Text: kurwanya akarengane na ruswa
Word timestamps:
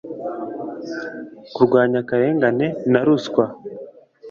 kurwanya 1.53 1.97
akarengane 2.03 2.67
na 2.91 2.99
ruswa 3.05 3.45